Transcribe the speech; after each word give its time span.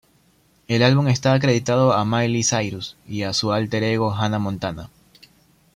El 0.67 0.81
álbum 0.81 1.09
está 1.09 1.31
acreditado 1.33 1.93
a 1.93 2.03
Miley 2.05 2.43
Cyrus 2.43 2.97
y 3.07 3.21
a 3.21 3.33
su 3.33 3.51
alter 3.53 3.83
ego 3.83 4.11
Hannah 4.11 4.39
Montana. 4.39 4.89